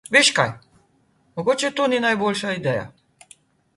Veš 0.13 0.29
kaj, 0.37 0.45
mogoče 1.39 1.71
to 1.81 1.87
ni 1.93 2.01
najboljša 2.07 2.57
ideja. 2.63 2.87